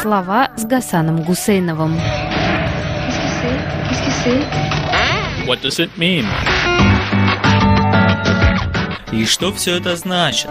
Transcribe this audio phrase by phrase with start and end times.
[0.00, 1.96] Слова с Гасаном Гусейновым.
[5.48, 6.24] What does it mean?
[9.12, 10.50] И что все это значит?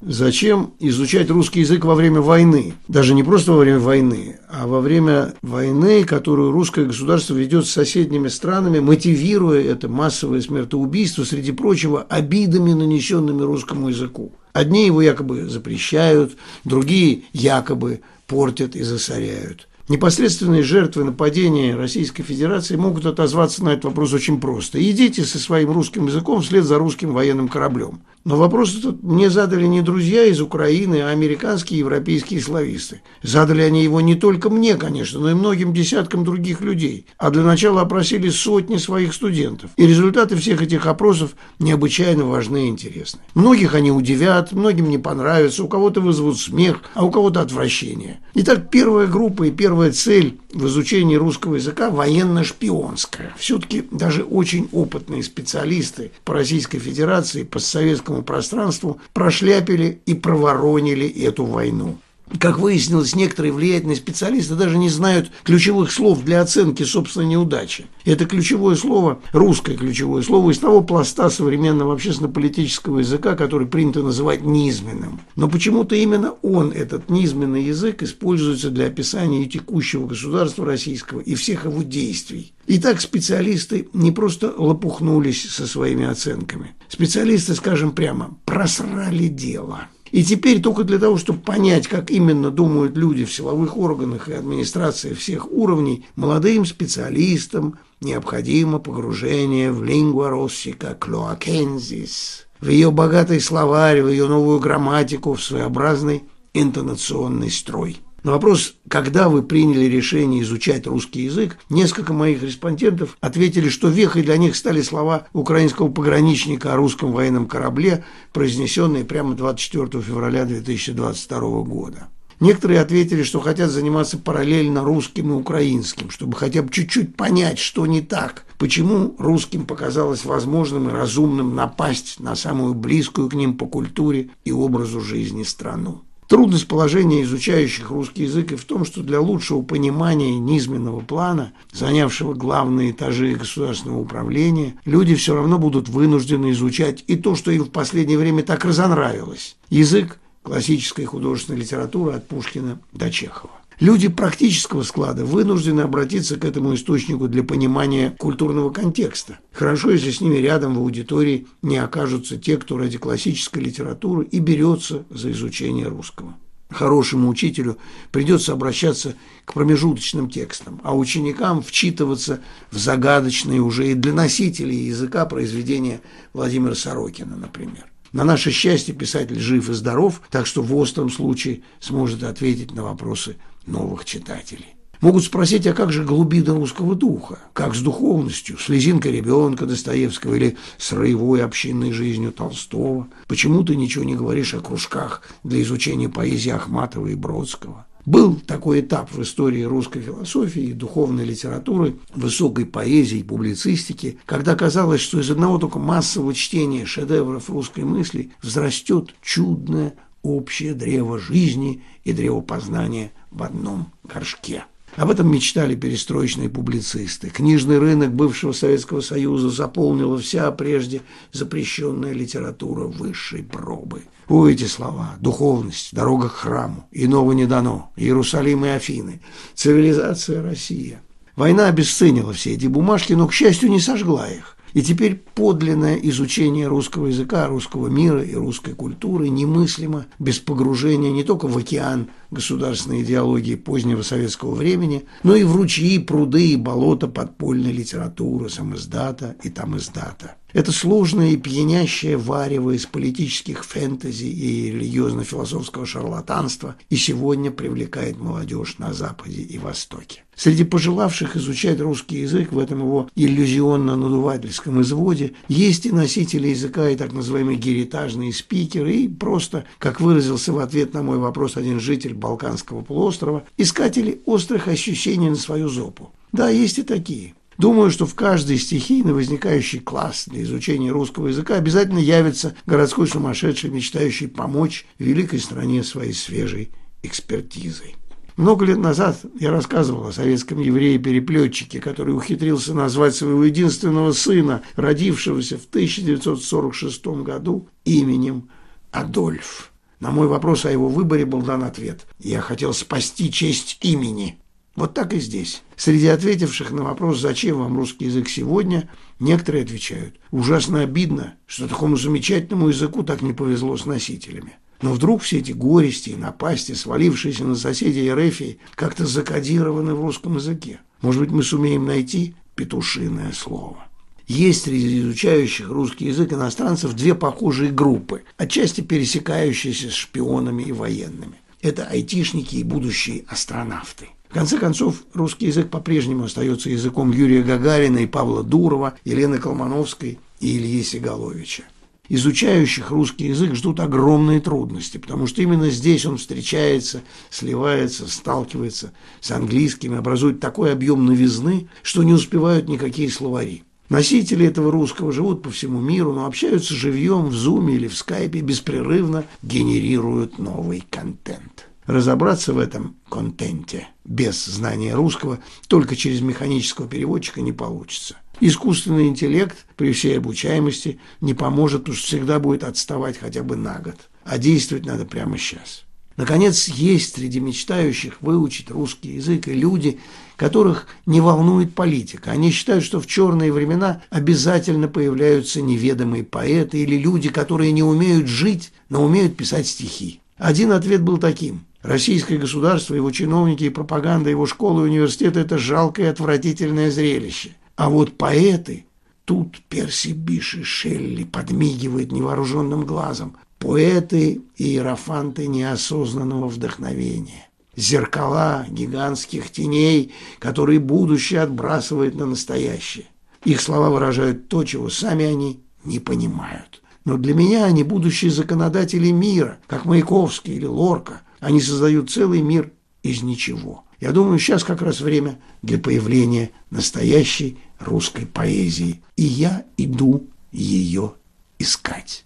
[0.00, 2.74] Зачем изучать русский язык во время войны?
[2.86, 7.70] Даже не просто во время войны, а во время войны, которую русское государство ведет с
[7.70, 14.32] соседними странами, мотивируя это массовое смертоубийство, среди прочего, обидами, нанесенными русскому языку.
[14.52, 19.68] Одни его якобы запрещают, другие якобы портят и засоряют.
[19.88, 24.80] Непосредственные жертвы нападения Российской Федерации могут отозваться на этот вопрос очень просто.
[24.80, 28.02] Идите со своим русским языком вслед за русским военным кораблем.
[28.24, 33.02] Но вопрос этот мне задали не друзья из Украины, а американские и европейские слависты.
[33.22, 37.06] Задали они его не только мне, конечно, но и многим десяткам других людей.
[37.18, 39.70] А для начала опросили сотни своих студентов.
[39.76, 43.18] И результаты всех этих опросов необычайно важны и интересны.
[43.34, 48.20] Многих они удивят, многим не понравятся, у кого-то вызовут смех, а у кого-то отвращение.
[48.34, 53.34] Итак, первая группа и первая цель в изучении русского языка военно-шпионская.
[53.36, 61.44] Все-таки даже очень опытные специалисты по Российской Федерации, по советскому пространству прошляпили и проворонили эту
[61.44, 61.98] войну.
[62.38, 67.86] Как выяснилось, некоторые влиятельные специалисты даже не знают ключевых слов для оценки собственной неудачи.
[68.04, 74.42] Это ключевое слово, русское ключевое слово из того пласта современного общественно-политического языка, который принято называть
[74.42, 75.20] низменным.
[75.36, 81.34] Но почему-то именно он, этот низменный язык, используется для описания и текущего государства российского, и
[81.34, 82.52] всех его действий.
[82.66, 86.74] Итак, специалисты не просто лопухнулись со своими оценками.
[86.88, 89.88] Специалисты, скажем прямо, просрали дело.
[90.12, 94.34] И теперь только для того, чтобы понять, как именно думают люди в силовых органах и
[94.34, 104.02] администрации всех уровней, молодым специалистам необходимо погружение в лингва россика клоакензис, в ее богатый словарь,
[104.02, 107.96] в ее новую грамматику, в своеобразный интонационный строй.
[108.24, 114.22] На вопрос, когда вы приняли решение изучать русский язык, несколько моих респондентов ответили, что вехой
[114.22, 121.40] для них стали слова украинского пограничника о русском военном корабле, произнесенные прямо 24 февраля 2022
[121.62, 122.08] года.
[122.38, 127.86] Некоторые ответили, что хотят заниматься параллельно русским и украинским, чтобы хотя бы чуть-чуть понять, что
[127.86, 133.66] не так, почему русским показалось возможным и разумным напасть на самую близкую к ним по
[133.66, 136.02] культуре и образу жизни страну.
[136.32, 142.32] Трудность положения изучающих русский язык и в том, что для лучшего понимания низменного плана, занявшего
[142.32, 147.70] главные этажи государственного управления, люди все равно будут вынуждены изучать и то, что им в
[147.70, 153.52] последнее время так разонравилось– язык классической художественной литературы от Пушкина до Чехова.
[153.82, 159.40] Люди практического склада вынуждены обратиться к этому источнику для понимания культурного контекста.
[159.50, 164.38] Хорошо, если с ними рядом в аудитории не окажутся те, кто ради классической литературы и
[164.38, 166.36] берется за изучение русского.
[166.70, 167.76] Хорошему учителю
[168.12, 172.40] придется обращаться к промежуточным текстам, а ученикам вчитываться
[172.70, 177.91] в загадочные уже и для носителей языка произведения Владимира Сорокина, например.
[178.12, 182.82] На наше счастье писатель жив и здоров, так что в остром случае сможет ответить на
[182.82, 183.36] вопросы
[183.66, 184.74] новых читателей.
[185.00, 187.40] Могут спросить, а как же глубина русского духа?
[187.54, 193.08] Как с духовностью, с лизинкой ребенка Достоевского или с роевой общинной жизнью Толстого?
[193.26, 197.84] Почему ты ничего не говоришь о кружках для изучения поэзии Ахматова и Бродского?
[198.04, 205.20] Был такой этап в истории русской философии духовной литературы, высокой поэзии публицистики, когда казалось, что
[205.20, 212.40] из одного только массового чтения шедевров русской мысли взрастет чудное общее древо жизни и древо
[212.40, 214.64] познания в одном горшке.
[214.96, 217.30] Об этом мечтали перестроечные публицисты.
[217.30, 221.00] Книжный рынок бывшего Советского Союза заполнила вся прежде
[221.32, 224.02] запрещенная литература высшей пробы.
[224.28, 229.20] У эти слова– духовность, дорога к храму, иного не дано, Иерусалим и Афины,
[229.54, 231.02] цивилизация Россия.
[231.36, 234.56] Война обесценила все эти бумажки, но, к счастью, не сожгла их.
[234.72, 241.24] И теперь подлинное изучение русского языка, русского мира и русской культуры немыслимо без погружения не
[241.24, 247.06] только в океан государственной идеологии позднего советского времени, но и в ручьи, пруды и болота
[247.06, 250.36] подпольной литературы, самоиздата и там издата.
[250.52, 258.76] Это сложное и пьянящее варево из политических фэнтези и религиозно-философского шарлатанства и сегодня привлекает молодежь
[258.78, 260.24] на Западе и Востоке.
[260.34, 266.96] Среди пожелавших изучать русский язык в этом его иллюзионно-надувательском изводе есть и носители языка, и
[266.96, 272.14] так называемые геритажные спикеры, и просто, как выразился в ответ на мой вопрос один житель
[272.14, 276.12] Балканского полуострова, искатели острых ощущений на свою зопу.
[276.32, 281.56] Да, есть и такие– Думаю, что в каждый стихийно возникающий класс для изучения русского языка
[281.56, 286.72] обязательно явится городской сумасшедший, мечтающий помочь великой стране своей свежей
[287.02, 287.96] экспертизой.
[288.36, 295.58] Много лет назад я рассказывал о советском еврее-переплетчике, который ухитрился назвать своего единственного сына, родившегося
[295.58, 298.48] в 1946 году, именем
[298.90, 299.70] Адольф.
[300.00, 302.06] На мой вопрос о его выборе был дан ответ.
[302.18, 304.41] Я хотел спасти честь имени.
[304.74, 305.62] Вот так и здесь.
[305.76, 308.88] Среди ответивших на вопрос, зачем вам русский язык сегодня,
[309.20, 310.16] некоторые отвечают.
[310.30, 314.56] Ужасно обидно, что такому замечательному языку так не повезло с носителями.
[314.80, 320.36] Но вдруг все эти горести и напасти, свалившиеся на соседей Ерефии, как-то закодированы в русском
[320.36, 320.80] языке.
[321.02, 323.86] Может быть, мы сумеем найти петушиное слово.
[324.26, 331.38] Есть среди изучающих русский язык иностранцев две похожие группы, отчасти пересекающиеся с шпионами и военными.
[331.62, 334.08] Это айтишники и будущие астронавты.
[334.28, 340.18] В конце концов, русский язык по-прежнему остается языком Юрия Гагарина и Павла Дурова, Елены Колмановской
[340.40, 341.64] и Ильи Сигаловича
[342.08, 347.00] изучающих русский язык ждут огромные трудности, потому что именно здесь он встречается,
[347.30, 353.64] сливается, сталкивается с английским и образует такой объем новизны, что не успевают никакие словари.
[353.92, 358.40] Носители этого русского живут по всему миру, но общаются живьем в зуме или в скайпе,
[358.40, 361.68] беспрерывно генерируют новый контент.
[361.84, 368.16] Разобраться в этом контенте без знания русского только через механического переводчика не получится.
[368.40, 374.08] Искусственный интеллект при всей обучаемости не поможет, уж всегда будет отставать хотя бы на год.
[374.24, 375.84] А действовать надо прямо сейчас.
[376.16, 379.98] Наконец, есть среди мечтающих выучить русский язык и люди,
[380.36, 382.32] которых не волнует политика.
[382.32, 388.26] Они считают, что в черные времена обязательно появляются неведомые поэты или люди, которые не умеют
[388.26, 390.20] жить, но умеют писать стихи.
[390.36, 391.64] Один ответ был таким.
[391.82, 397.56] Российское государство, его чиновники и пропаганда его школы и университета– это жалкое и отвратительное зрелище.
[397.76, 398.86] А вот поэты,
[399.24, 407.48] тут Перси Биши Шелли подмигивает невооруженным глазом, поэты и иерофанты неосознанного вдохновения.
[407.76, 413.06] Зеркала гигантских теней, которые будущее отбрасывает на настоящее.
[413.44, 416.82] Их слова выражают то, чего сами они не понимают.
[417.04, 421.22] Но для меня они будущие законодатели мира, как Маяковский или Лорка.
[421.38, 422.72] Они создают целый мир
[423.04, 423.84] из ничего.
[424.00, 429.02] Я думаю, сейчас как раз время для появления настоящей русской поэзии.
[429.16, 431.14] И я иду ее
[431.58, 432.24] искать.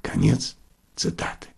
[0.00, 0.56] Конец
[0.96, 1.48] Cytaty.